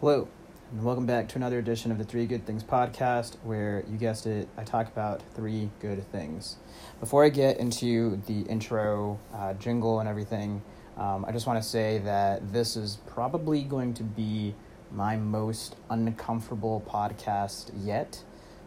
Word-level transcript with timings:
Hello, 0.00 0.28
and 0.70 0.84
welcome 0.84 1.06
back 1.06 1.26
to 1.28 1.36
another 1.36 1.58
edition 1.58 1.90
of 1.90 1.96
the 1.96 2.04
Three 2.04 2.26
Good 2.26 2.44
Things 2.44 2.62
podcast, 2.62 3.36
where 3.44 3.82
you 3.90 3.96
guessed 3.96 4.26
it, 4.26 4.46
I 4.54 4.62
talk 4.62 4.88
about 4.88 5.22
three 5.34 5.70
good 5.80 6.06
things. 6.12 6.56
Before 7.00 7.24
I 7.24 7.30
get 7.30 7.56
into 7.56 8.20
the 8.26 8.42
intro, 8.42 9.18
uh, 9.32 9.54
jingle, 9.54 10.00
and 10.00 10.06
everything, 10.06 10.60
um, 10.98 11.24
I 11.26 11.32
just 11.32 11.46
want 11.46 11.62
to 11.62 11.66
say 11.66 11.96
that 12.00 12.52
this 12.52 12.76
is 12.76 12.98
probably 13.06 13.62
going 13.62 13.94
to 13.94 14.02
be 14.02 14.54
my 14.92 15.16
most 15.16 15.76
uncomfortable 15.88 16.84
podcast 16.86 17.70
yet, 17.82 18.22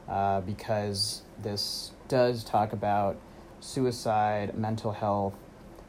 uh, 0.08 0.42
because 0.42 1.22
this 1.44 1.92
does 2.08 2.44
talk 2.44 2.74
about 2.74 3.18
suicide, 3.60 4.58
mental 4.58 4.94
health, 4.94 5.36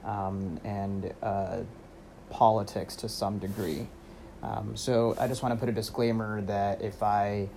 um, 0.04 0.60
and 0.64 1.14
uh, 1.22 1.60
politics 2.28 2.94
to 2.96 3.08
some 3.08 3.38
degree. 3.38 3.88
Um, 4.42 4.76
so 4.76 5.14
I 5.18 5.28
just 5.28 5.42
want 5.42 5.54
to 5.54 5.60
put 5.60 5.68
a 5.68 5.72
disclaimer 5.72 6.40
that 6.42 6.82
if 6.82 7.02
I, 7.02 7.48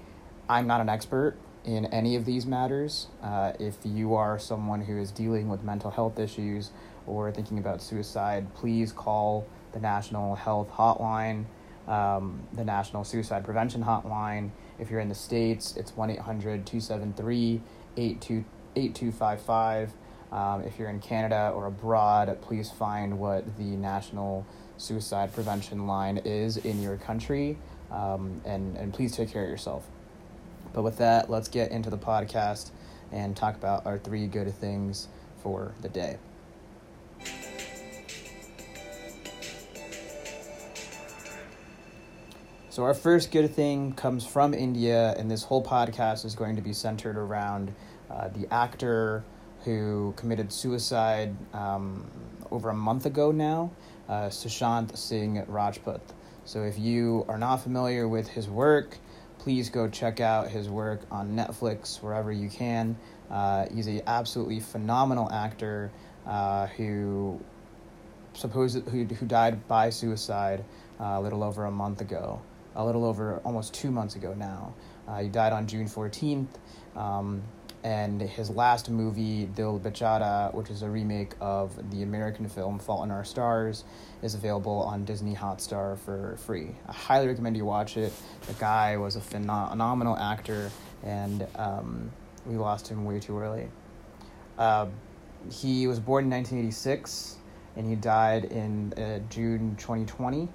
I'm 0.50 0.68
not 0.68 0.82
an 0.82 0.90
expert 0.90 1.38
in 1.66 1.86
any 1.88 2.16
of 2.16 2.26
these 2.26 2.46
matters. 2.46 3.08
Uh, 3.22 3.54
if 3.60 3.78
you 3.84 4.16
are 4.16 4.38
someone 4.38 4.82
who 4.82 4.98
is 5.00 5.12
dealing 5.12 5.48
with 5.50 5.64
mental 5.64 5.92
health 5.92 6.20
issues 6.20 6.72
or 7.08 7.32
thinking 7.32 7.58
about 7.58 7.82
suicide, 7.82 8.54
please 8.54 8.92
call 8.92 9.48
the 9.72 9.80
National 9.80 10.36
Health 10.36 10.70
Hotline, 10.72 11.46
um, 11.88 12.44
the 12.54 12.64
National 12.64 13.04
Suicide 13.04 13.44
Prevention 13.44 13.84
Hotline. 13.84 14.52
If 14.80 14.90
you're 14.90 15.00
in 15.00 15.10
the 15.10 15.16
States, 15.16 15.76
it's 15.78 15.96
1 15.96 16.10
800 16.12 16.66
273 16.66 17.62
8255. 17.98 19.94
Um, 20.34 20.64
if 20.64 20.80
you're 20.80 20.90
in 20.90 21.00
Canada 21.00 21.52
or 21.56 21.68
abroad, 21.68 22.36
please 22.42 22.72
find 22.72 23.20
what 23.20 23.56
the 23.58 23.64
National 23.64 24.48
Suicide 24.78 25.32
Prevention 25.32 25.86
Line 25.86 26.18
is 26.26 26.58
in 26.58 26.82
your 26.82 26.98
country, 26.98 27.56
um, 27.92 28.42
and, 28.44 28.76
and 28.76 28.92
please 28.92 29.16
take 29.16 29.32
care 29.32 29.44
of 29.44 29.50
yourself. 29.50 29.86
But 30.74 30.82
with 30.82 30.98
that, 30.98 31.30
let's 31.30 31.48
get 31.48 31.70
into 31.70 31.92
the 31.92 32.00
podcast 32.00 32.72
and 33.12 33.38
talk 33.38 33.56
about 33.56 33.86
our 33.86 34.00
three 34.00 34.26
good 34.26 34.52
things 34.56 35.08
for 35.44 35.72
the 35.84 35.90
day. 35.90 36.18
So, 42.72 42.82
our 42.82 42.96
first 42.96 43.32
good 43.32 43.54
thing 43.54 43.94
comes 43.94 44.26
from 44.26 44.56
India, 44.56 45.14
and 45.16 45.30
this 45.30 45.44
whole 45.44 45.64
podcast 45.64 46.26
is 46.26 46.34
going 46.34 46.56
to 46.56 46.62
be 46.64 46.74
centered 46.74 47.18
around 47.18 47.76
uh, 48.10 48.30
the 48.30 48.52
actor 48.52 49.24
who 49.64 50.14
committed 50.16 50.52
suicide 50.52 51.36
um, 51.54 52.06
over 52.52 52.70
a 52.70 52.74
month 52.74 53.06
ago 53.06 53.32
now, 53.32 53.72
uh, 54.10 54.28
Sushant 54.28 54.98
Singh 54.98 55.44
Rajput. 55.48 56.02
So, 56.46 56.64
if 56.64 56.78
you 56.78 57.26
are 57.28 57.38
not 57.38 57.58
familiar 57.58 58.08
with 58.08 58.28
his 58.28 58.50
work, 58.50 58.98
please 59.40 59.70
go 59.70 59.88
check 59.88 60.20
out 60.20 60.50
his 60.50 60.70
work 60.70 61.02
on 61.12 61.36
Netflix 61.36 62.02
wherever 62.02 62.32
you 62.32 62.50
can. 62.50 62.98
Uh, 63.30 63.66
he's 63.74 63.88
an 63.88 64.02
absolutely 64.08 64.60
phenomenal 64.60 65.32
actor 65.32 65.92
uh, 66.28 66.68
who 66.68 67.40
supposed 68.34 68.88
who 68.90 69.06
who 69.06 69.26
died 69.26 69.68
by 69.68 69.90
suicide 69.90 70.64
uh, 71.00 71.04
a 71.04 71.22
little 71.22 71.44
over 71.44 71.66
a 71.66 71.72
month 71.72 72.02
ago, 72.02 72.42
a 72.76 72.86
little 72.86 73.06
over 73.06 73.40
almost 73.44 73.74
two 73.74 73.92
months 73.92 74.16
ago 74.16 74.34
now. 74.34 74.74
Uh, 75.08 75.20
he 75.20 75.30
died 75.30 75.54
on 75.54 75.68
June 75.68 75.88
fourteenth. 75.88 76.58
Um, 76.96 77.42
and 77.84 78.22
his 78.22 78.50
last 78.50 78.90
movie, 78.90 79.46
Dil 79.46 79.80
Bechara, 79.80 80.54
which 80.54 80.70
is 80.70 80.84
a 80.84 80.90
remake 80.90 81.34
of 81.42 81.92
the 81.92 82.04
American 82.04 82.48
film 82.48 82.80
Fault 82.80 83.04
in 83.04 83.12
Our 83.12 83.26
Stars, 83.26 83.84
is 84.22 84.36
available 84.36 84.80
on 84.84 85.04
Disney 85.04 85.36
Hotstar 85.36 85.98
for 86.00 86.38
free. 86.38 86.76
I 86.88 86.94
highly 86.94 87.28
recommend 87.28 87.58
you 87.58 87.66
watch 87.66 87.98
it. 87.98 88.14
The 88.48 88.54
guy 88.54 88.96
was 88.96 89.18
a 89.18 89.22
phenomenal 89.22 90.18
actor, 90.18 90.72
and 91.04 91.46
um, 91.56 92.10
we 92.46 92.56
lost 92.56 92.88
him 92.88 93.04
way 93.04 93.20
too 93.20 93.38
early. 93.38 93.68
Uh, 94.58 94.88
he 95.52 95.88
was 95.88 96.00
born 96.00 96.26
in 96.26 96.30
1986, 96.32 97.36
and 97.76 97.86
he 97.86 97.96
died 97.96 98.46
in 98.46 98.94
uh, 98.94 99.20
June 99.30 99.76
2020. 99.76 100.48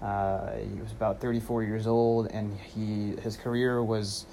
Uh, 0.00 0.52
he 0.52 0.80
was 0.80 0.92
about 0.92 1.20
34 1.20 1.64
years 1.64 1.88
old, 1.88 2.28
and 2.30 2.56
he 2.60 3.20
his 3.22 3.36
career 3.36 3.82
was 3.82 4.26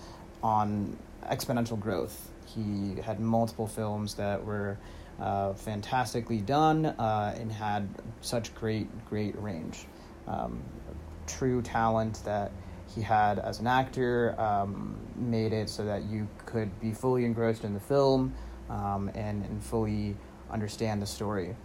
on 0.44 0.96
exponential 1.32 1.80
growth 1.80 2.30
he 2.54 3.02
had 3.02 3.20
multiple 3.20 3.68
films 3.68 4.16
that 4.16 4.44
were 4.44 4.78
uh, 5.20 5.54
fantastically 5.54 6.40
done 6.42 6.86
uh, 6.86 7.36
and 7.40 7.52
had 7.52 7.88
such 8.22 8.54
great, 8.56 8.88
great 9.10 9.40
range. 9.42 9.86
Um, 10.28 10.64
true 11.28 11.62
talent 11.62 12.22
that 12.26 12.52
he 12.94 13.02
had 13.02 13.40
as 13.40 13.60
an 13.60 13.68
actor 13.68 14.40
um, 14.40 15.00
made 15.16 15.54
it 15.54 15.70
so 15.70 15.86
that 15.86 16.04
you 16.04 16.28
could 16.46 16.80
be 16.80 16.92
fully 16.92 17.26
engrossed 17.26 17.64
in 17.64 17.74
the 17.74 17.80
film 17.80 18.34
um, 18.70 19.10
and, 19.16 19.44
and 19.46 19.64
fully 19.64 20.16
understand 20.52 21.02
the 21.02 21.06
story. 21.06 21.56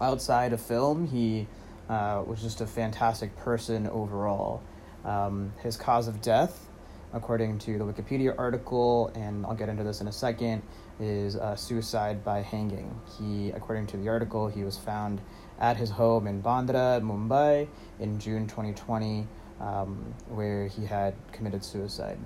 Outside 0.00 0.52
of 0.52 0.60
film, 0.60 1.06
he 1.06 1.46
uh, 1.88 2.22
was 2.26 2.42
just 2.42 2.60
a 2.60 2.66
fantastic 2.66 3.36
person 3.36 3.86
overall. 3.88 4.62
Um, 5.04 5.52
his 5.62 5.76
cause 5.76 6.08
of 6.08 6.20
death 6.20 6.66
according 7.12 7.58
to 7.60 7.78
the 7.78 7.84
Wikipedia 7.84 8.34
article, 8.38 9.10
and 9.14 9.46
I'll 9.46 9.54
get 9.54 9.68
into 9.68 9.84
this 9.84 10.00
in 10.00 10.08
a 10.08 10.12
second, 10.12 10.62
is 11.00 11.36
uh, 11.36 11.56
suicide 11.56 12.24
by 12.24 12.42
hanging. 12.42 12.98
He, 13.18 13.50
according 13.50 13.86
to 13.88 13.96
the 13.96 14.08
article, 14.08 14.48
he 14.48 14.64
was 14.64 14.76
found 14.76 15.20
at 15.60 15.76
his 15.76 15.90
home 15.90 16.26
in 16.26 16.42
Bandra, 16.42 17.00
Mumbai, 17.00 17.68
in 18.00 18.18
June 18.18 18.46
2020, 18.46 19.26
um, 19.60 20.14
where 20.28 20.68
he 20.68 20.84
had 20.84 21.14
committed 21.32 21.64
suicide. 21.64 22.18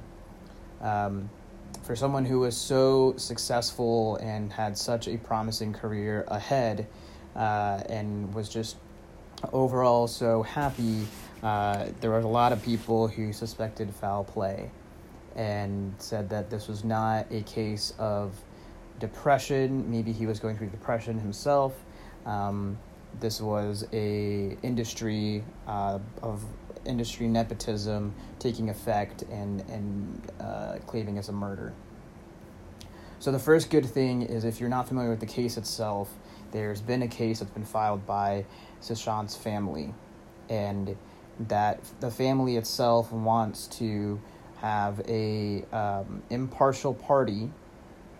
Um, 0.81 1.31
for 1.83 1.95
someone 1.95 2.25
who 2.25 2.41
was 2.41 2.57
so 2.57 3.15
successful 3.17 4.17
and 4.17 4.53
had 4.53 4.77
such 4.77 5.09
a 5.09 5.17
promising 5.19 5.73
career 5.73 6.25
ahead, 6.29 6.87
uh, 7.37 7.83
and 7.89 8.35
was 8.35 8.49
just 8.49 8.77
overall 9.53 10.07
so 10.07 10.43
happy 10.43 11.07
uh, 11.43 11.87
there 12.01 12.11
were 12.11 12.19
a 12.19 12.27
lot 12.27 12.53
of 12.53 12.63
people 12.63 13.09
who 13.09 13.33
suspected 13.33 13.93
foul 13.95 14.25
play 14.25 14.71
and 15.37 15.95
said 15.99 16.29
that 16.29 16.51
this 16.51 16.69
was 16.69 16.85
not 16.85 17.27
a 17.31 17.43
case 17.43 17.95
of 17.99 18.35
depression. 18.99 19.91
Maybe 19.91 20.13
he 20.13 20.27
was 20.27 20.39
going 20.39 20.57
through 20.57 20.69
depression 20.69 21.19
himself. 21.19 21.75
Um, 22.27 22.79
this 23.21 23.41
was 23.41 23.87
a 23.93 24.57
industry 24.63 25.43
uh, 25.67 25.99
of 26.23 26.45
industry 26.87 27.27
nepotism 27.27 28.15
taking 28.39 28.71
effect 28.71 29.23
and 29.23 29.61
and 29.63 30.33
uh, 30.41 30.77
claiming 30.87 31.19
as 31.19 31.29
a 31.29 31.33
murder. 31.33 31.73
So 33.21 33.31
the 33.31 33.39
first 33.39 33.69
good 33.69 33.85
thing 33.85 34.23
is 34.23 34.45
if 34.45 34.61
you're 34.61 34.71
not 34.71 34.89
familiar 34.89 35.11
with 35.11 35.21
the 35.21 35.27
case 35.27 35.59
itself, 35.59 36.11
there's 36.53 36.81
been 36.81 37.03
a 37.03 37.09
case 37.09 37.41
that's 37.41 37.51
been 37.51 37.67
filed 37.67 38.07
by 38.07 38.47
Sushant's 38.81 39.37
family, 39.37 39.93
and 40.49 40.97
that 41.41 41.81
the 42.01 42.11
family 42.11 42.57
itself 42.57 43.13
wants 43.13 43.67
to 43.79 44.19
have 44.63 45.03
a 45.07 45.65
um, 45.71 46.23
impartial 46.31 46.95
party 46.95 47.51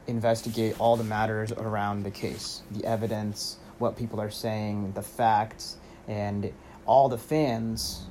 investigate 0.07 0.79
all 0.79 0.99
the 0.99 1.05
matters 1.05 1.51
around 1.53 2.03
the 2.03 2.11
case, 2.11 2.61
the 2.71 2.85
evidence, 2.85 3.57
what 3.79 3.97
people 3.97 4.21
are 4.21 4.31
saying, 4.31 4.93
the 4.93 5.03
facts, 5.03 5.79
and 6.09 6.53
all 6.87 7.09
the 7.09 7.19
fans, 7.19 8.07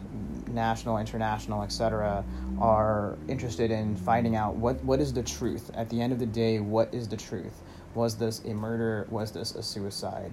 national, 0.48 0.98
international, 0.98 1.64
etc., 1.64 2.24
are 2.60 3.18
interested 3.28 3.72
in 3.72 3.96
finding 3.96 4.36
out 4.36 4.56
what, 4.56 4.84
what 4.84 5.00
is 5.00 5.14
the 5.14 5.24
truth. 5.24 5.72
At 5.74 5.90
the 5.90 6.02
end 6.02 6.14
of 6.14 6.20
the 6.20 6.26
day, 6.26 6.60
what 6.60 6.94
is 6.94 7.08
the 7.08 7.18
truth? 7.18 7.62
Was 7.96 8.16
this 8.16 8.42
a 8.46 8.54
murder? 8.54 9.08
Was 9.10 9.32
this 9.32 9.56
a 9.56 9.64
suicide? 9.64 10.32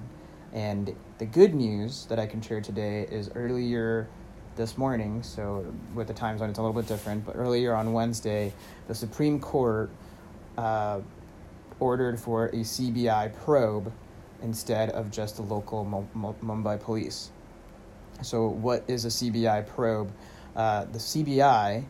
And 0.52 0.94
the 1.19 1.26
good 1.26 1.54
news 1.54 2.06
that 2.06 2.19
I 2.19 2.26
can 2.26 2.41
share 2.41 2.60
today 2.60 3.06
is 3.10 3.30
earlier 3.34 4.08
this 4.56 4.78
morning, 4.78 5.22
so 5.22 5.66
with 5.94 6.06
the 6.06 6.14
time 6.14 6.38
zone, 6.38 6.49
it's 6.49 6.58
a 6.58 6.62
little 6.62 6.81
bit 6.81 6.88
different. 6.88 7.26
But 7.26 7.37
earlier 7.37 7.75
on 7.75 7.93
Wednesday, 7.93 8.52
the 8.88 8.94
Supreme 8.94 9.38
Court 9.38 9.90
uh, 10.56 11.00
ordered 11.78 12.19
for 12.19 12.46
a 12.46 12.61
CBI 12.61 13.34
probe 13.44 13.93
instead 14.43 14.90
of 14.90 15.11
just 15.11 15.37
the 15.37 15.43
local 15.43 15.84
Mumbai 16.14 16.81
police. 16.81 17.31
So, 18.22 18.48
what 18.48 18.84
is 18.88 19.04
a 19.04 19.08
CBI 19.08 19.66
probe? 19.66 20.10
Uh, 20.54 20.84
the 20.84 20.98
CBI 20.98 21.84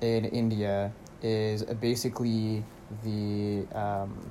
in 0.00 0.24
India 0.26 0.92
is 1.22 1.64
basically 1.64 2.64
the 3.04 3.66
um, 3.74 4.30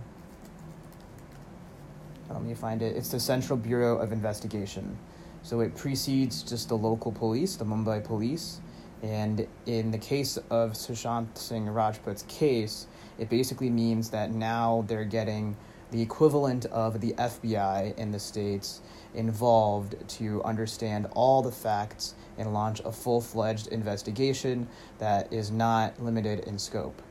let 2.33 2.43
me 2.43 2.53
find 2.53 2.81
it. 2.81 2.95
It's 2.95 3.09
the 3.09 3.19
Central 3.19 3.57
Bureau 3.57 3.97
of 3.97 4.11
Investigation. 4.11 4.97
So 5.43 5.59
it 5.59 5.75
precedes 5.75 6.43
just 6.43 6.69
the 6.69 6.77
local 6.77 7.11
police, 7.11 7.55
the 7.55 7.65
Mumbai 7.65 8.03
police. 8.03 8.61
And 9.01 9.47
in 9.65 9.91
the 9.91 9.97
case 9.97 10.37
of 10.49 10.73
Sushant 10.73 11.37
Singh 11.37 11.65
Rajput's 11.65 12.23
case, 12.23 12.87
it 13.17 13.29
basically 13.29 13.69
means 13.69 14.09
that 14.11 14.31
now 14.31 14.85
they're 14.87 15.03
getting 15.03 15.57
the 15.89 16.01
equivalent 16.01 16.65
of 16.67 17.01
the 17.01 17.13
FBI 17.13 17.97
in 17.97 18.11
the 18.11 18.19
States 18.19 18.81
involved 19.13 19.95
to 20.07 20.43
understand 20.43 21.07
all 21.13 21.41
the 21.41 21.51
facts 21.51 22.15
and 22.37 22.53
launch 22.53 22.79
a 22.81 22.91
full 22.91 23.21
fledged 23.21 23.67
investigation 23.67 24.67
that 24.99 25.31
is 25.31 25.51
not 25.51 26.01
limited 26.01 26.39
in 26.41 26.57
scope. 26.57 27.01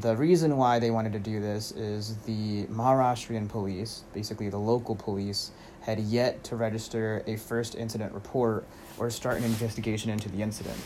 The 0.00 0.16
reason 0.16 0.56
why 0.56 0.78
they 0.78 0.90
wanted 0.90 1.12
to 1.14 1.18
do 1.18 1.40
this 1.40 1.72
is 1.72 2.16
the 2.26 2.64
Maharashtrian 2.66 3.48
police, 3.48 4.04
basically 4.12 4.48
the 4.50 4.58
local 4.58 4.94
police, 4.94 5.52
had 5.80 6.00
yet 6.00 6.42
to 6.44 6.56
register 6.56 7.22
a 7.26 7.36
first 7.36 7.76
incident 7.76 8.12
report 8.12 8.66
or 8.98 9.08
start 9.10 9.38
an 9.38 9.44
investigation 9.44 10.10
into 10.10 10.28
the 10.28 10.42
incident. 10.42 10.76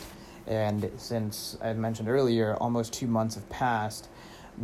And 0.47 0.91
since 0.97 1.57
I 1.61 1.73
mentioned 1.73 2.07
earlier, 2.07 2.55
almost 2.55 2.93
two 2.93 3.07
months 3.07 3.35
have 3.35 3.49
passed, 3.49 4.07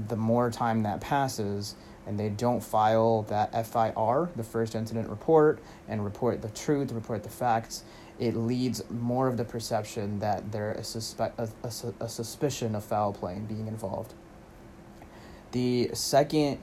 the 0.07 0.15
more 0.15 0.51
time 0.51 0.83
that 0.83 1.01
passes, 1.01 1.75
and 2.07 2.17
they 2.19 2.29
don't 2.29 2.63
file 2.63 3.23
that 3.23 3.51
FIR, 3.51 4.29
the 4.35 4.43
first 4.43 4.75
incident 4.75 5.09
report, 5.09 5.59
and 5.87 6.03
report 6.03 6.41
the 6.41 6.49
truth, 6.49 6.91
report 6.91 7.23
the 7.23 7.29
facts, 7.29 7.83
it 8.19 8.35
leads 8.35 8.81
more 8.89 9.27
of 9.27 9.37
the 9.37 9.43
perception 9.43 10.19
that 10.19 10.51
there 10.51 10.71
is 10.71 10.87
suspe- 10.87 11.33
a, 11.37 11.49
a, 11.63 12.05
a 12.05 12.09
suspicion 12.09 12.75
of 12.75 12.83
foul 12.83 13.13
play 13.13 13.39
being 13.47 13.67
involved. 13.67 14.13
The 15.51 15.91
second, 15.93 16.59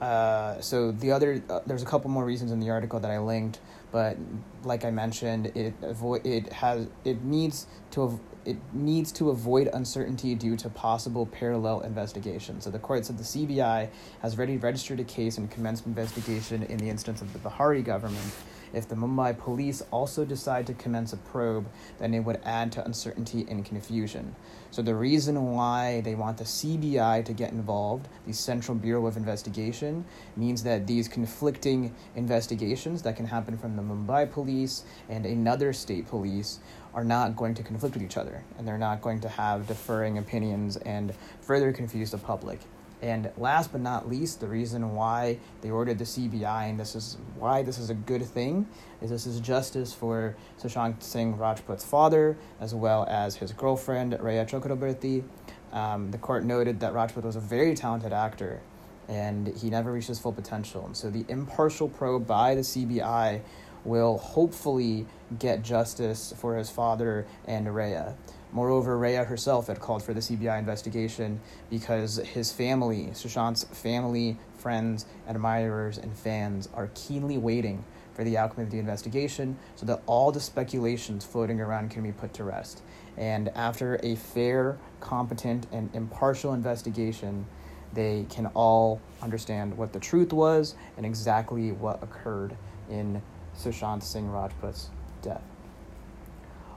uh, 0.00 0.60
so 0.60 0.92
the 0.92 1.12
other, 1.12 1.42
uh, 1.48 1.60
there's 1.66 1.82
a 1.82 1.86
couple 1.86 2.10
more 2.10 2.24
reasons 2.24 2.52
in 2.52 2.60
the 2.60 2.70
article 2.70 3.00
that 3.00 3.10
I 3.10 3.18
linked, 3.18 3.60
but 3.92 4.16
like 4.62 4.84
I 4.84 4.90
mentioned, 4.90 5.46
it 5.56 5.74
avoid 5.82 6.24
it 6.24 6.52
has 6.52 6.86
it 7.04 7.24
needs 7.24 7.66
to 7.92 8.20
it 8.44 8.56
needs 8.72 9.12
to 9.12 9.30
avoid 9.30 9.68
uncertainty 9.72 10.34
due 10.34 10.56
to 10.56 10.68
possible 10.70 11.26
parallel 11.26 11.80
investigation. 11.80 12.60
So 12.60 12.70
the 12.70 12.78
court 12.78 13.04
said 13.04 13.18
the 13.18 13.24
CBI 13.24 13.88
has 14.22 14.36
already 14.36 14.56
registered 14.56 15.00
a 15.00 15.04
case 15.04 15.38
and 15.38 15.50
commenced 15.50 15.86
investigation 15.86 16.62
in 16.62 16.78
the 16.78 16.88
instance 16.88 17.20
of 17.20 17.32
the 17.32 17.38
Bihari 17.38 17.82
government. 17.82 18.32
If 18.72 18.88
the 18.88 18.94
Mumbai 18.94 19.36
police 19.36 19.82
also 19.90 20.24
decide 20.24 20.66
to 20.68 20.74
commence 20.74 21.12
a 21.12 21.16
probe, 21.16 21.66
then 21.98 22.14
it 22.14 22.20
would 22.20 22.40
add 22.44 22.70
to 22.72 22.84
uncertainty 22.84 23.44
and 23.48 23.64
confusion. 23.64 24.36
So 24.70 24.82
the 24.82 24.94
reason 24.94 25.52
why 25.52 26.00
they 26.02 26.14
want 26.14 26.38
the 26.38 26.44
CBI 26.44 27.24
to 27.24 27.32
get 27.32 27.50
involved, 27.50 28.06
the 28.26 28.32
Central 28.32 28.76
Bureau 28.76 29.06
of 29.06 29.16
Investigation, 29.16 30.04
means 30.36 30.62
that 30.62 30.86
these 30.86 31.08
conflicting 31.08 31.92
investigations 32.14 33.02
that 33.02 33.16
can 33.16 33.26
happen 33.26 33.58
from 33.58 33.74
the 33.74 33.82
Mumbai 33.82 34.30
police 34.30 34.84
and 35.08 35.26
another 35.26 35.72
state 35.72 36.06
police 36.06 36.60
are 36.94 37.04
not 37.04 37.36
going 37.36 37.54
to 37.54 37.62
conflict 37.62 37.94
with 37.94 38.02
each 38.02 38.16
other 38.16 38.42
and 38.58 38.66
they're 38.66 38.78
not 38.78 39.00
going 39.00 39.20
to 39.20 39.28
have 39.28 39.66
differing 39.66 40.18
opinions 40.18 40.76
and 40.78 41.14
further 41.40 41.72
confuse 41.72 42.10
the 42.10 42.18
public. 42.18 42.60
And 43.02 43.30
last 43.38 43.72
but 43.72 43.80
not 43.80 44.08
least, 44.08 44.40
the 44.40 44.46
reason 44.46 44.94
why 44.94 45.38
they 45.62 45.70
ordered 45.70 45.98
the 45.98 46.04
CBI, 46.04 46.68
and 46.68 46.78
this 46.78 46.94
is 46.94 47.16
why 47.36 47.62
this 47.62 47.78
is 47.78 47.88
a 47.88 47.94
good 47.94 48.22
thing, 48.24 48.68
is 49.00 49.08
this 49.08 49.26
is 49.26 49.40
justice 49.40 49.92
for 49.92 50.36
Sushant 50.60 51.02
Singh 51.02 51.38
Rajput's 51.38 51.84
father, 51.84 52.36
as 52.60 52.74
well 52.74 53.06
as 53.08 53.36
his 53.36 53.52
girlfriend, 53.52 54.18
Rhea 54.20 54.44
Chakraborty. 54.44 55.24
Um, 55.72 56.10
the 56.10 56.18
court 56.18 56.44
noted 56.44 56.80
that 56.80 56.92
Rajput 56.92 57.24
was 57.24 57.36
a 57.36 57.40
very 57.40 57.74
talented 57.74 58.12
actor, 58.12 58.60
and 59.08 59.48
he 59.48 59.70
never 59.70 59.92
reached 59.92 60.08
his 60.08 60.18
full 60.18 60.32
potential. 60.32 60.84
And 60.84 60.94
so 60.94 61.08
the 61.08 61.24
impartial 61.28 61.88
probe 61.88 62.26
by 62.26 62.54
the 62.54 62.60
CBI 62.60 63.40
will 63.84 64.18
hopefully 64.18 65.06
get 65.38 65.62
justice 65.62 66.34
for 66.36 66.56
his 66.56 66.70
father 66.70 67.26
and 67.46 67.74
Rhea. 67.74 68.16
Moreover, 68.52 68.98
Rhea 68.98 69.24
herself 69.24 69.68
had 69.68 69.78
called 69.78 70.02
for 70.02 70.12
the 70.12 70.20
CBI 70.20 70.58
investigation 70.58 71.40
because 71.70 72.16
his 72.16 72.52
family, 72.52 73.10
Sushant's 73.12 73.64
family, 73.64 74.36
friends, 74.58 75.06
admirers, 75.28 75.98
and 75.98 76.16
fans 76.16 76.68
are 76.74 76.90
keenly 76.94 77.38
waiting 77.38 77.84
for 78.12 78.24
the 78.24 78.36
outcome 78.36 78.64
of 78.64 78.70
the 78.70 78.78
investigation 78.78 79.56
so 79.76 79.86
that 79.86 80.02
all 80.06 80.32
the 80.32 80.40
speculations 80.40 81.24
floating 81.24 81.60
around 81.60 81.90
can 81.90 82.02
be 82.02 82.10
put 82.10 82.34
to 82.34 82.44
rest. 82.44 82.82
And 83.16 83.50
after 83.50 84.00
a 84.02 84.16
fair, 84.16 84.78
competent, 84.98 85.66
and 85.70 85.88
impartial 85.94 86.52
investigation, 86.52 87.46
they 87.92 88.26
can 88.28 88.46
all 88.48 89.00
understand 89.22 89.76
what 89.76 89.92
the 89.92 90.00
truth 90.00 90.32
was 90.32 90.74
and 90.96 91.06
exactly 91.06 91.70
what 91.72 92.02
occurred 92.02 92.56
in 92.88 93.22
Sushant 93.60 94.02
Singh 94.02 94.30
Rajput's 94.30 94.90
death. 95.20 95.42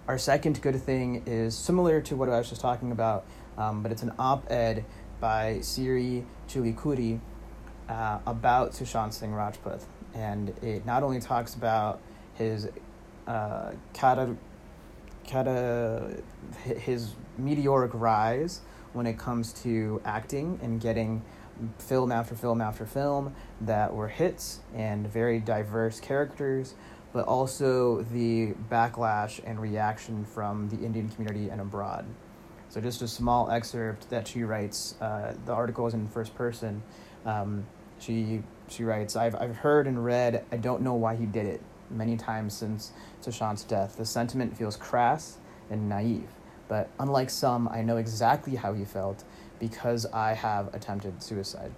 Our 0.07 0.17
second 0.17 0.61
good 0.61 0.75
thing 0.75 1.23
is 1.25 1.57
similar 1.57 2.01
to 2.01 2.15
what 2.17 2.27
I 2.27 2.37
was 2.37 2.49
just 2.49 2.59
talking 2.59 2.91
about, 2.91 3.25
um, 3.57 3.81
but 3.81 3.91
it's 3.91 4.03
an 4.03 4.11
op 4.19 4.51
ed 4.51 4.83
by 5.21 5.61
Siri 5.61 6.25
Chilukuri 6.49 7.21
uh, 7.87 8.19
about 8.25 8.71
Sushant 8.71 9.13
Singh 9.13 9.33
Rajput. 9.33 9.81
And 10.13 10.49
it 10.61 10.85
not 10.85 11.03
only 11.03 11.21
talks 11.21 11.55
about 11.55 12.01
his 12.33 12.67
uh, 13.27 13.71
kata, 13.93 14.35
kata, 15.25 16.21
his 16.65 17.13
meteoric 17.37 17.91
rise 17.93 18.59
when 18.91 19.07
it 19.07 19.17
comes 19.17 19.53
to 19.63 20.01
acting 20.03 20.59
and 20.61 20.81
getting 20.81 21.23
film 21.77 22.11
after 22.11 22.35
film 22.35 22.61
after 22.61 22.85
film 22.85 23.35
that 23.61 23.93
were 23.93 24.07
hits 24.07 24.59
and 24.73 25.07
very 25.07 25.39
diverse 25.39 25.99
characters, 25.99 26.75
but 27.11 27.25
also 27.25 28.01
the 28.11 28.53
backlash 28.69 29.39
and 29.45 29.59
reaction 29.61 30.25
from 30.25 30.69
the 30.69 30.83
Indian 30.83 31.09
community 31.09 31.49
and 31.49 31.61
abroad. 31.61 32.05
So, 32.69 32.81
just 32.81 33.01
a 33.03 33.07
small 33.07 33.51
excerpt 33.51 34.09
that 34.09 34.27
she 34.27 34.43
writes. 34.43 34.95
Uh, 34.99 35.35
the 35.45 35.53
article 35.53 35.85
is 35.85 35.93
in 35.93 36.07
first 36.07 36.33
person. 36.33 36.81
Um, 37.25 37.65
she 37.99 38.41
she 38.67 38.83
writes, 38.83 39.15
I've, 39.15 39.35
I've 39.35 39.57
heard 39.57 39.87
and 39.87 40.03
read, 40.03 40.43
I 40.51 40.57
don't 40.57 40.81
know 40.81 40.95
why 40.95 41.15
he 41.15 41.25
did 41.25 41.45
it, 41.45 41.61
many 41.89 42.17
times 42.17 42.53
since 42.53 42.91
Sushant's 43.21 43.63
death. 43.63 43.97
The 43.97 44.05
sentiment 44.05 44.57
feels 44.57 44.75
crass 44.75 45.37
and 45.69 45.87
naive. 45.87 46.29
But 46.67 46.89
unlike 46.99 47.29
some, 47.29 47.67
I 47.67 47.81
know 47.81 47.97
exactly 47.97 48.55
how 48.55 48.73
he 48.73 48.85
felt 48.85 49.23
because 49.59 50.05
I 50.07 50.33
have 50.33 50.73
attempted 50.73 51.21
suicide. 51.23 51.71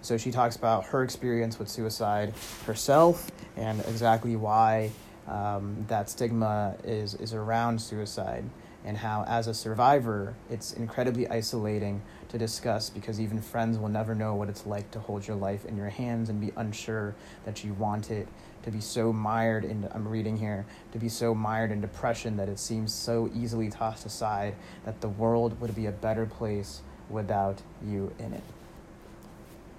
So 0.00 0.18
she 0.18 0.32
talks 0.32 0.56
about 0.56 0.86
her 0.86 1.02
experience 1.02 1.58
with 1.58 1.68
suicide 1.68 2.34
herself 2.66 3.30
and 3.56 3.80
exactly 3.80 4.34
why 4.34 4.90
um, 5.28 5.84
that 5.88 6.10
stigma 6.10 6.74
is, 6.82 7.14
is 7.14 7.32
around 7.34 7.80
suicide 7.80 8.44
and 8.84 8.96
how, 8.96 9.24
as 9.28 9.46
a 9.46 9.54
survivor, 9.54 10.34
it's 10.50 10.72
incredibly 10.72 11.28
isolating 11.28 12.02
to 12.30 12.38
discuss 12.38 12.90
because 12.90 13.20
even 13.20 13.40
friends 13.40 13.78
will 13.78 13.88
never 13.88 14.14
know 14.14 14.34
what 14.34 14.48
it's 14.48 14.66
like 14.66 14.90
to 14.90 14.98
hold 14.98 15.26
your 15.26 15.36
life 15.36 15.64
in 15.64 15.76
your 15.76 15.88
hands 15.88 16.28
and 16.28 16.40
be 16.40 16.52
unsure 16.56 17.14
that 17.44 17.62
you 17.62 17.74
want 17.74 18.10
it, 18.10 18.26
to 18.62 18.70
be 18.70 18.80
so 18.80 19.12
mired 19.12 19.64
in, 19.64 19.88
I'm 19.92 20.06
reading 20.06 20.36
here, 20.36 20.64
to 20.92 20.98
be 20.98 21.08
so 21.08 21.34
mired 21.34 21.70
in 21.72 21.80
depression 21.80 22.36
that 22.36 22.48
it 22.48 22.58
seems 22.58 22.92
so 22.92 23.30
easily 23.34 23.70
tossed 23.70 24.06
aside 24.06 24.54
that 24.84 25.00
the 25.00 25.08
world 25.08 25.60
would 25.60 25.74
be 25.74 25.86
a 25.86 25.92
better 25.92 26.26
place 26.26 26.82
without 27.10 27.60
you 27.84 28.12
in 28.18 28.32
it. 28.32 28.42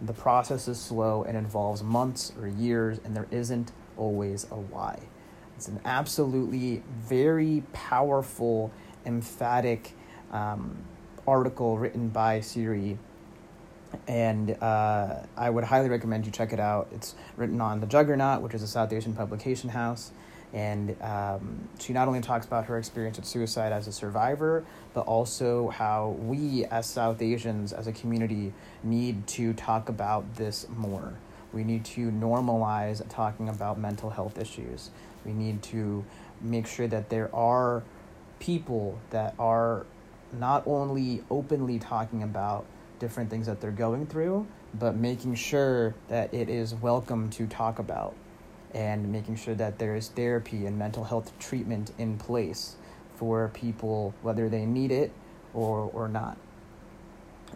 The 0.01 0.13
process 0.13 0.67
is 0.67 0.79
slow 0.79 1.23
and 1.23 1.37
involves 1.37 1.81
months 1.81 2.33
or 2.39 2.47
years, 2.47 2.99
and 3.05 3.15
there 3.15 3.27
isn't 3.31 3.71
always 3.97 4.45
a 4.51 4.55
why. 4.55 4.99
It's 5.55 5.67
an 5.67 5.79
absolutely 5.85 6.83
very 6.99 7.63
powerful, 7.71 8.71
emphatic 9.05 9.93
um, 10.31 10.75
article 11.25 11.77
written 11.77 12.09
by 12.09 12.41
Siri, 12.41 12.97
and 14.07 14.51
uh, 14.61 15.15
I 15.37 15.49
would 15.49 15.63
highly 15.63 15.89
recommend 15.89 16.25
you 16.25 16.31
check 16.31 16.53
it 16.53 16.59
out. 16.59 16.87
It's 16.93 17.15
written 17.37 17.61
on 17.61 17.79
The 17.79 17.87
Juggernaut, 17.87 18.41
which 18.41 18.53
is 18.53 18.63
a 18.63 18.67
South 18.67 18.91
Asian 18.91 19.13
publication 19.13 19.69
house. 19.69 20.11
And 20.53 20.95
um, 21.01 21.67
she 21.79 21.93
not 21.93 22.07
only 22.07 22.21
talks 22.21 22.45
about 22.45 22.65
her 22.65 22.77
experience 22.77 23.17
with 23.17 23.25
suicide 23.25 23.73
as 23.73 23.87
a 23.87 23.91
survivor, 23.91 24.63
but 24.93 25.01
also 25.01 25.69
how 25.69 26.09
we 26.19 26.65
as 26.65 26.85
South 26.85 27.21
Asians, 27.23 27.73
as 27.73 27.87
a 27.87 27.91
community, 27.91 28.53
need 28.83 29.25
to 29.27 29.53
talk 29.53 29.89
about 29.89 30.35
this 30.35 30.67
more. 30.69 31.13
We 31.51 31.63
need 31.63 31.85
to 31.85 32.11
normalize 32.11 33.01
talking 33.09 33.49
about 33.49 33.79
mental 33.79 34.11
health 34.11 34.37
issues. 34.37 34.91
We 35.25 35.33
need 35.33 35.63
to 35.63 36.05
make 36.41 36.67
sure 36.67 36.87
that 36.87 37.09
there 37.09 37.33
are 37.33 37.81
people 38.39 38.99
that 39.09 39.33
are 39.39 39.85
not 40.37 40.63
only 40.67 41.23
openly 41.31 41.79
talking 41.79 42.21
about 42.21 42.65
different 43.03 43.29
things 43.29 43.47
that 43.47 43.59
they're 43.59 43.69
going 43.69 44.07
through, 44.07 44.47
but 44.79 44.95
making 44.95 45.35
sure 45.35 45.93
that 46.07 46.33
it 46.33 46.47
is 46.47 46.73
welcome 46.73 47.29
to 47.29 47.45
talk 47.45 47.77
about 47.77 48.15
and 48.73 49.11
making 49.11 49.35
sure 49.35 49.53
that 49.53 49.77
there 49.77 49.93
is 49.93 50.07
therapy 50.07 50.65
and 50.65 50.79
mental 50.79 51.03
health 51.03 51.37
treatment 51.37 51.91
in 51.97 52.17
place 52.17 52.77
for 53.17 53.51
people, 53.53 54.13
whether 54.21 54.47
they 54.47 54.65
need 54.65 54.89
it 54.89 55.11
or, 55.53 55.91
or 55.93 56.07
not. 56.07 56.37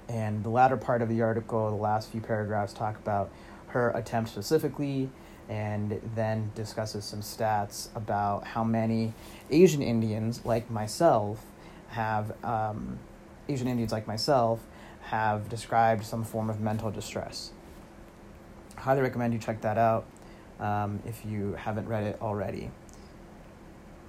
And 0.10 0.44
the 0.44 0.50
latter 0.50 0.76
part 0.76 1.02
of 1.02 1.08
the 1.08 1.22
article, 1.22 1.70
the 1.70 1.78
last 1.78 2.12
few 2.12 2.20
paragraphs, 2.20 2.74
talk 2.74 2.98
about 2.98 3.30
her 3.68 3.92
attempt 3.92 4.32
specifically 4.32 5.10
and 5.48 6.02
then 6.14 6.52
discusses 6.56 7.06
some 7.06 7.22
stats 7.22 7.88
about 7.96 8.44
how 8.44 8.66
many 8.66 9.14
Asian 9.50 9.82
Indians 9.82 10.42
like 10.44 10.70
myself 10.70 11.42
have, 11.88 12.36
um, 12.44 13.00
Asian 13.48 13.70
Indians 13.70 13.94
like 13.94 14.08
myself 14.08 14.60
have 15.10 15.48
described 15.48 16.06
some 16.06 16.24
form 16.24 16.50
of 16.50 16.60
mental 16.60 16.92
distress. 16.92 17.52
Highly 18.76 19.02
recommend 19.02 19.34
you 19.34 19.40
check 19.40 19.62
that 19.62 19.78
out 19.78 20.06
um, 20.60 21.00
if 21.06 21.26
you 21.26 21.54
haven't 21.54 21.88
read 21.88 22.04
it 22.04 22.18
already. 22.22 22.72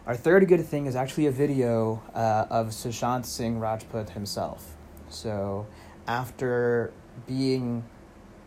Our 0.06 0.16
third 0.16 0.48
good 0.48 0.64
thing 0.66 0.86
is 0.86 0.96
actually 0.96 1.26
a 1.26 1.30
video 1.30 2.02
uh, 2.14 2.46
of 2.50 2.68
Sushant 2.68 3.26
Singh 3.26 3.60
Rajput 3.60 4.10
himself. 4.10 4.74
So, 5.08 5.66
after 6.06 6.92
being 7.26 7.84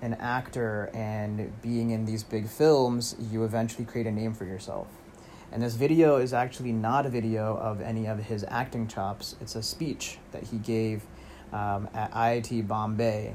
an 0.01 0.15
actor 0.15 0.89
and 0.93 1.53
being 1.61 1.91
in 1.91 2.05
these 2.05 2.23
big 2.23 2.47
films, 2.47 3.15
you 3.31 3.43
eventually 3.45 3.85
create 3.85 4.07
a 4.07 4.11
name 4.11 4.33
for 4.33 4.45
yourself. 4.45 4.87
And 5.51 5.61
this 5.61 5.75
video 5.75 6.17
is 6.17 6.33
actually 6.33 6.71
not 6.71 7.05
a 7.05 7.09
video 7.09 7.55
of 7.57 7.81
any 7.81 8.07
of 8.07 8.19
his 8.19 8.43
acting 8.47 8.87
chops. 8.87 9.35
It's 9.39 9.55
a 9.55 9.63
speech 9.63 10.17
that 10.31 10.43
he 10.43 10.57
gave 10.57 11.03
um, 11.51 11.89
at 11.93 12.11
IIT 12.11 12.67
Bombay 12.67 13.33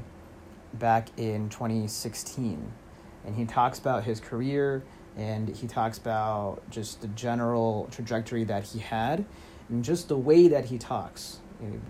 back 0.73 1.09
in 1.17 1.49
2016. 1.49 2.71
And 3.25 3.35
he 3.35 3.45
talks 3.45 3.79
about 3.79 4.03
his 4.03 4.19
career 4.19 4.83
and 5.15 5.49
he 5.49 5.67
talks 5.67 5.97
about 5.97 6.61
just 6.69 7.01
the 7.01 7.07
general 7.09 7.87
trajectory 7.91 8.43
that 8.45 8.63
he 8.63 8.79
had 8.79 9.25
and 9.69 9.83
just 9.83 10.07
the 10.07 10.17
way 10.17 10.47
that 10.47 10.65
he 10.65 10.77
talks. 10.77 11.39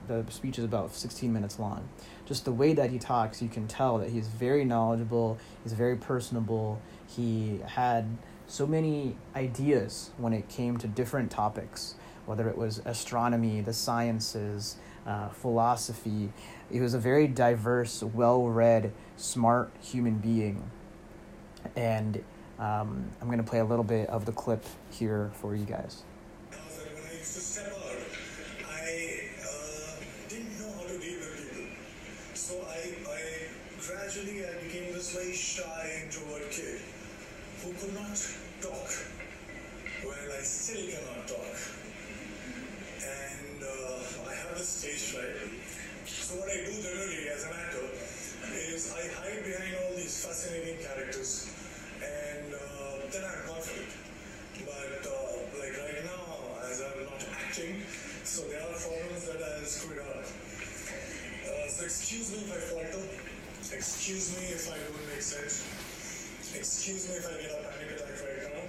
The 0.07 0.25
speech 0.29 0.57
is 0.57 0.63
about 0.63 0.95
16 0.95 1.31
minutes 1.31 1.59
long. 1.59 1.89
Just 2.25 2.45
the 2.45 2.53
way 2.53 2.73
that 2.73 2.89
he 2.89 2.99
talks, 2.99 3.41
you 3.41 3.49
can 3.49 3.67
tell 3.67 3.97
that 3.97 4.09
he's 4.09 4.27
very 4.27 4.63
knowledgeable, 4.63 5.37
he's 5.63 5.73
very 5.73 5.97
personable. 5.97 6.81
He 7.05 7.59
had 7.65 8.05
so 8.47 8.65
many 8.65 9.17
ideas 9.35 10.11
when 10.17 10.31
it 10.31 10.47
came 10.47 10.77
to 10.77 10.87
different 10.87 11.29
topics, 11.29 11.95
whether 12.25 12.47
it 12.47 12.57
was 12.57 12.81
astronomy, 12.85 13.59
the 13.59 13.73
sciences, 13.73 14.77
uh, 15.07 15.29
philosophy. 15.29 16.31
He 16.71 16.79
was 16.79 16.93
a 16.93 16.99
very 16.99 17.27
diverse, 17.27 18.03
well 18.03 18.43
read, 18.43 18.91
smart 19.15 19.71
human 19.81 20.17
being. 20.19 20.69
And 21.75 22.23
um, 22.59 23.09
I'm 23.21 23.27
going 23.27 23.37
to 23.37 23.43
play 23.43 23.59
a 23.59 23.65
little 23.65 23.83
bit 23.83 24.09
of 24.09 24.25
the 24.25 24.31
clip 24.31 24.63
here 24.91 25.31
for 25.33 25.55
you 25.55 25.65
guys. 25.65 26.03
gradually 34.07 34.45
I 34.45 34.63
became 34.63 34.93
this 34.93 35.13
very 35.13 35.33
shy, 35.33 36.01
introvert 36.03 36.49
kid 36.49 36.81
who 37.61 37.73
could 37.73 37.93
not 37.93 38.17
talk. 38.61 38.89
Well, 40.03 40.15
I 40.37 40.41
still 40.41 40.89
cannot 40.91 41.27
talk. 41.27 41.57
And 43.03 43.36
I 43.87 44.33
have 44.35 44.57
this 44.57 44.67
stage 44.67 45.15
fright. 45.15 45.47
So 46.05 46.35
what 46.39 46.51
I 46.51 46.59
do 46.67 46.75
generally 46.81 47.29
as 47.31 47.43
an 47.47 47.55
actor 47.55 47.87
is 48.67 48.91
I 48.91 49.07
hide 49.15 49.43
behind 49.43 49.75
all 49.79 49.95
these 49.95 50.11
fascinating 50.25 50.83
characters 50.83 51.47
and 52.03 52.53
uh, 52.53 53.07
then 53.11 53.23
I'm 53.23 53.47
confident. 53.47 53.91
But 54.65 55.07
uh, 55.07 55.39
like 55.59 55.75
right 55.79 56.03
now, 56.03 56.51
as 56.67 56.83
I'm 56.83 57.05
not 57.07 57.23
acting, 57.31 57.81
so 58.23 58.43
there 58.51 58.59
are 58.59 58.75
problems 58.75 59.23
that 59.31 59.39
I 59.39 59.63
screwed 59.63 59.99
up. 59.99 60.25
Uh, 60.27 61.67
so 61.71 61.85
excuse 61.85 62.31
me 62.31 62.43
if 62.43 62.51
I 62.51 62.59
falter. 62.59 63.07
Excuse 63.71 64.35
me 64.37 64.51
if 64.51 64.67
I 64.71 64.77
don't 64.83 65.07
make 65.11 65.21
sense. 65.21 65.63
Excuse 66.55 67.07
me 67.09 67.15
if 67.15 67.27
I 67.27 67.39
get 67.41 67.51
a 67.51 67.63
panic 67.71 67.95
attack 67.95 68.19
right 68.19 68.39
now. 68.51 68.67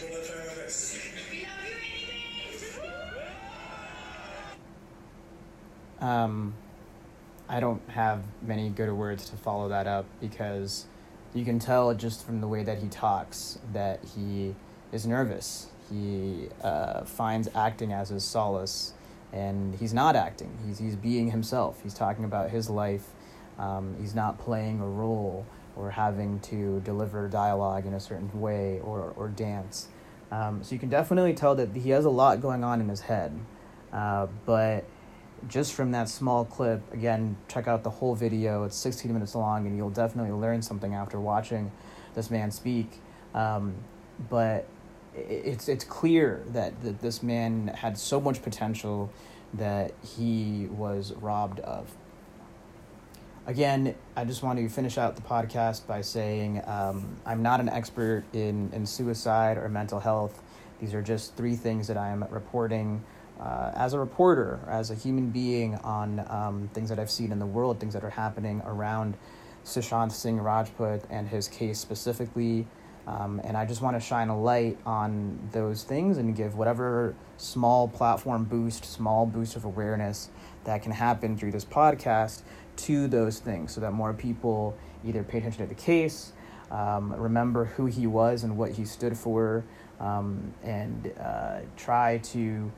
But 0.00 0.12
I'll 0.12 0.24
try 0.24 0.44
my 0.44 0.62
best. 0.62 1.85
Um, 6.00 6.54
I 7.48 7.60
don't 7.60 7.86
have 7.90 8.22
many 8.42 8.70
good 8.70 8.92
words 8.92 9.28
to 9.30 9.36
follow 9.36 9.68
that 9.68 9.86
up 9.86 10.06
because 10.20 10.86
you 11.34 11.44
can 11.44 11.58
tell 11.58 11.94
just 11.94 12.24
from 12.24 12.40
the 12.40 12.48
way 12.48 12.62
that 12.64 12.78
he 12.78 12.88
talks 12.88 13.58
that 13.72 14.00
he 14.14 14.54
is 14.92 15.06
nervous. 15.06 15.68
He 15.90 16.48
uh, 16.62 17.04
finds 17.04 17.48
acting 17.54 17.92
as 17.92 18.08
his 18.08 18.24
solace, 18.24 18.94
and 19.32 19.74
he's 19.76 19.94
not 19.94 20.16
acting. 20.16 20.58
He's 20.66 20.78
he's 20.78 20.96
being 20.96 21.30
himself. 21.30 21.80
He's 21.82 21.94
talking 21.94 22.24
about 22.24 22.50
his 22.50 22.68
life. 22.68 23.06
Um, 23.58 23.94
he's 24.00 24.14
not 24.14 24.38
playing 24.38 24.80
a 24.80 24.86
role 24.86 25.46
or 25.76 25.90
having 25.90 26.40
to 26.40 26.80
deliver 26.80 27.28
dialogue 27.28 27.86
in 27.86 27.94
a 27.94 28.00
certain 28.00 28.40
way 28.40 28.80
or, 28.82 29.12
or 29.16 29.28
dance. 29.28 29.88
Um, 30.32 30.64
so 30.64 30.74
you 30.74 30.78
can 30.78 30.88
definitely 30.88 31.34
tell 31.34 31.54
that 31.54 31.74
he 31.76 31.90
has 31.90 32.04
a 32.04 32.10
lot 32.10 32.40
going 32.40 32.64
on 32.64 32.80
in 32.80 32.88
his 32.88 33.00
head. 33.00 33.38
Uh, 33.92 34.26
but 34.44 34.84
just 35.48 35.74
from 35.74 35.92
that 35.92 36.08
small 36.08 36.44
clip, 36.44 36.92
again, 36.92 37.36
check 37.48 37.68
out 37.68 37.82
the 37.82 37.90
whole 37.90 38.14
video. 38.14 38.64
It's 38.64 38.76
16 38.76 39.12
minutes 39.12 39.34
long, 39.34 39.66
and 39.66 39.76
you'll 39.76 39.90
definitely 39.90 40.32
learn 40.32 40.62
something 40.62 40.94
after 40.94 41.20
watching 41.20 41.70
this 42.14 42.30
man 42.30 42.50
speak. 42.50 43.00
Um, 43.34 43.74
but 44.30 44.66
it's 45.14 45.68
it's 45.68 45.84
clear 45.84 46.42
that, 46.48 46.82
that 46.82 47.00
this 47.00 47.22
man 47.22 47.68
had 47.68 47.98
so 47.98 48.20
much 48.20 48.42
potential 48.42 49.10
that 49.54 49.92
he 50.02 50.68
was 50.70 51.12
robbed 51.14 51.60
of 51.60 51.94
again, 53.46 53.94
I 54.16 54.24
just 54.24 54.42
want 54.42 54.58
to 54.58 54.68
finish 54.68 54.98
out 54.98 55.16
the 55.16 55.22
podcast 55.22 55.86
by 55.86 56.00
saying 56.00 56.62
um, 56.66 57.16
I'm 57.24 57.42
not 57.42 57.60
an 57.60 57.68
expert 57.68 58.24
in, 58.32 58.70
in 58.72 58.84
suicide 58.84 59.56
or 59.56 59.68
mental 59.68 60.00
health. 60.00 60.42
These 60.80 60.92
are 60.92 61.02
just 61.02 61.36
three 61.36 61.56
things 61.56 61.86
that 61.86 61.96
I'm 61.96 62.24
reporting 62.24 63.02
uh, 63.40 63.72
as 63.74 63.92
a 63.92 63.98
reporter, 63.98 64.60
as 64.68 64.90
a 64.90 64.94
human 64.94 65.30
being, 65.30 65.74
on 65.76 66.24
um, 66.28 66.70
things 66.72 66.88
that 66.88 66.98
I've 66.98 67.10
seen 67.10 67.32
in 67.32 67.38
the 67.38 67.46
world, 67.46 67.80
things 67.80 67.94
that 67.94 68.04
are 68.04 68.10
happening 68.10 68.62
around 68.64 69.16
Sushant 69.64 70.12
Singh 70.12 70.40
Rajput 70.40 71.02
and 71.10 71.28
his 71.28 71.48
case 71.48 71.78
specifically. 71.78 72.66
Um, 73.06 73.40
and 73.44 73.56
I 73.56 73.64
just 73.64 73.82
want 73.82 73.96
to 73.96 74.00
shine 74.00 74.28
a 74.28 74.40
light 74.40 74.78
on 74.84 75.38
those 75.52 75.84
things 75.84 76.18
and 76.18 76.34
give 76.34 76.56
whatever 76.56 77.14
small 77.36 77.86
platform 77.86 78.44
boost, 78.44 78.84
small 78.84 79.26
boost 79.26 79.54
of 79.54 79.64
awareness 79.64 80.30
that 80.64 80.82
can 80.82 80.92
happen 80.92 81.36
through 81.36 81.52
this 81.52 81.64
podcast 81.64 82.42
to 82.76 83.06
those 83.06 83.38
things 83.38 83.72
so 83.72 83.80
that 83.80 83.92
more 83.92 84.12
people 84.12 84.76
either 85.04 85.22
pay 85.22 85.38
attention 85.38 85.62
to 85.62 85.68
the 85.68 85.80
case, 85.80 86.32
um, 86.70 87.12
remember 87.12 87.66
who 87.66 87.86
he 87.86 88.06
was 88.06 88.42
and 88.42 88.56
what 88.56 88.72
he 88.72 88.84
stood 88.84 89.16
for, 89.16 89.64
um, 90.00 90.52
and 90.64 91.12
uh, 91.20 91.60
try 91.76 92.18
to 92.18 92.72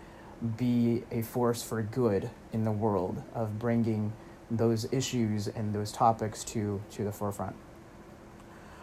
be 0.56 1.02
a 1.10 1.22
force 1.22 1.62
for 1.62 1.82
good 1.82 2.30
in 2.52 2.64
the 2.64 2.72
world 2.72 3.22
of 3.34 3.58
bringing 3.58 4.12
those 4.50 4.90
issues 4.92 5.48
and 5.48 5.74
those 5.74 5.92
topics 5.92 6.44
to, 6.44 6.80
to 6.92 7.04
the 7.04 7.12
forefront. 7.12 7.54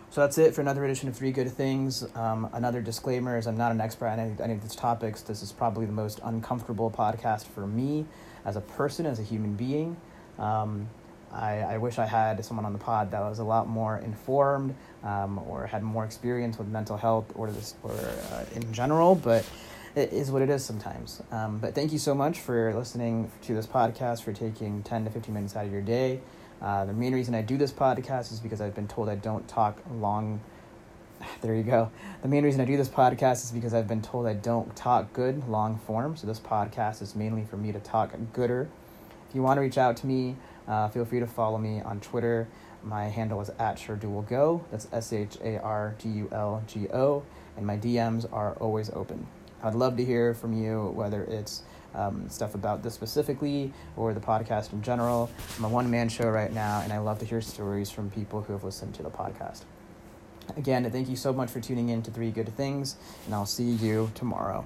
So 0.10 0.22
that's 0.22 0.38
it 0.38 0.54
for 0.56 0.62
another 0.62 0.86
edition 0.86 1.10
of 1.10 1.16
Three 1.16 1.32
Good 1.32 1.52
Things. 1.52 2.06
Um, 2.16 2.50
another 2.54 2.82
disclaimer 2.82 3.38
is 3.38 3.48
I'm 3.48 3.58
not 3.58 3.72
an 3.72 3.82
expert 3.82 4.08
on 4.08 4.20
any, 4.20 4.36
any 4.42 4.54
of 4.54 4.62
these 4.62 4.76
topics. 4.76 5.22
This 5.22 5.42
is 5.42 5.52
probably 5.52 5.86
the 5.86 5.92
most 5.92 6.20
uncomfortable 6.24 6.90
podcast 6.90 7.48
for 7.48 7.68
me 7.68 8.06
as 8.46 8.56
a 8.56 8.62
person, 8.62 9.06
as 9.06 9.20
a 9.20 9.24
human 9.24 9.56
being. 9.56 9.98
Um, 10.40 10.88
I, 11.34 11.60
I 11.60 11.78
wish 11.80 12.00
I 12.00 12.06
had 12.06 12.46
someone 12.46 12.66
on 12.66 12.72
the 12.72 12.80
pod 12.80 13.12
that 13.12 13.20
was 13.20 13.40
a 13.40 13.44
lot 13.44 13.68
more 13.68 13.98
informed 13.98 14.76
um, 15.04 15.42
or 15.50 15.66
had 15.66 15.84
more 15.84 16.06
experience 16.06 16.58
with 16.58 16.68
mental 16.68 16.96
health 16.96 17.26
or 17.36 17.52
this 17.52 17.76
or 17.84 17.92
uh, 17.92 18.46
in 18.54 18.72
general, 18.72 19.16
but 19.16 19.46
it 19.96 20.12
is 20.12 20.30
what 20.30 20.42
it 20.42 20.50
is 20.50 20.64
sometimes. 20.64 21.24
Um, 21.32 21.60
but 21.60 21.74
thank 21.74 21.94
you 21.94 22.00
so 22.00 22.14
much 22.14 22.40
for 22.40 22.74
listening 22.74 23.32
to 23.44 23.56
this 23.56 23.66
podcast, 23.66 24.24
for 24.24 24.34
taking 24.34 24.84
10 24.84 25.06
to 25.06 25.10
15 25.10 25.34
minutes 25.34 25.56
out 25.56 25.66
of 25.66 25.72
your 25.72 25.82
day. 25.82 26.20
Uh, 26.62 26.86
the 26.86 26.94
main 26.94 27.14
reason 27.14 27.34
I 27.34 27.42
do 27.42 27.58
this 27.58 27.72
podcast 27.72 28.32
is 28.34 28.40
because 28.40 28.60
I've 28.60 28.76
been 28.76 28.88
told 28.88 29.08
I 29.08 29.16
don't 29.16 29.48
talk 29.48 29.78
long. 29.90 30.42
There 31.42 31.56
you 31.56 31.64
go. 31.64 31.92
The 32.22 32.28
main 32.28 32.44
reason 32.44 32.60
I 32.60 32.66
do 32.66 32.76
this 32.76 32.90
podcast 32.90 33.46
is 33.46 33.52
because 33.52 33.74
I've 33.74 33.88
been 33.88 34.02
told 34.02 34.28
I 34.28 34.34
don't 34.34 34.76
talk 34.76 35.14
good 35.14 35.48
long 35.48 35.80
form. 35.80 36.18
So 36.18 36.28
this 36.28 36.40
podcast 36.40 37.02
is 37.02 37.16
mainly 37.16 37.46
for 37.46 37.56
me 37.56 37.72
to 37.72 37.80
talk 37.80 38.14
gooder. 38.34 38.68
If 39.30 39.34
you 39.34 39.42
want 39.42 39.58
to 39.58 39.62
reach 39.62 39.78
out 39.78 39.96
to 39.98 40.08
me, 40.08 40.36
uh, 40.68 40.90
feel 40.90 41.06
free 41.06 41.22
to 41.22 41.28
follow 41.28 41.58
me 41.58 41.82
on 41.82 42.00
Twitter. 42.00 42.48
My 42.84 43.06
handle 43.06 43.42
is 43.42 43.50
at 43.58 43.78
Shardulgo. 43.78 44.62
That's 44.72 44.88
S 44.92 45.14
H 45.14 45.38
A 45.42 45.58
R 45.58 45.96
D 45.98 46.10
U 46.10 46.30
L 46.32 46.64
G 46.68 46.88
O. 46.90 47.24
And 47.58 47.66
my 47.66 47.78
DMs 47.78 48.32
are 48.32 48.54
always 48.56 48.90
open. 48.92 49.26
I'd 49.64 49.76
love 49.76 49.98
to 49.98 50.06
hear 50.06 50.34
from 50.34 50.54
you, 50.54 50.92
whether 50.96 51.24
it's 51.24 51.64
um, 51.96 52.30
stuff 52.30 52.56
about 52.56 52.84
this 52.84 52.94
specifically 52.94 53.74
or 53.96 54.14
the 54.14 54.20
podcast 54.20 54.74
in 54.74 54.82
general. 54.82 55.30
I'm 55.58 55.66
a 55.66 55.70
one 55.70 55.90
man 55.90 56.10
show 56.10 56.30
right 56.30 56.54
now, 56.54 56.82
and 56.82 56.92
I 56.92 57.00
love 57.00 57.20
to 57.20 57.26
hear 57.26 57.42
stories 57.42 57.90
from 57.90 58.10
people 58.10 58.42
who 58.42 58.54
have 58.54 58.64
listened 58.64 58.94
to 58.96 59.04
the 59.04 59.10
podcast. 59.10 59.62
Again, 60.58 60.90
thank 60.92 61.10
you 61.10 61.16
so 61.16 61.34
much 61.34 61.50
for 61.50 61.60
tuning 61.60 61.90
in 61.90 62.02
to 62.04 62.12
Three 62.12 62.32
Good 62.32 62.56
Things, 62.56 62.98
and 63.26 63.34
I'll 63.34 63.46
see 63.46 63.64
you 63.64 64.12
tomorrow. 64.14 64.66